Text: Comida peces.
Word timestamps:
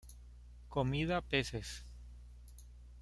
Comida 0.67 1.21
peces. 1.21 1.85